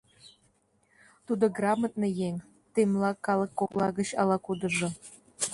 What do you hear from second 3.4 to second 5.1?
кокла гыч ала-кудыжо.